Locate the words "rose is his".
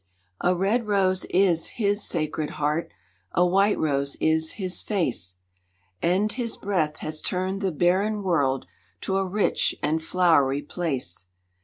0.87-2.03, 3.77-4.81